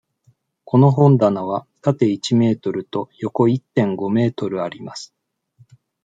[0.65, 5.13] この本棚は縦一メートルと横一．五メートルあります。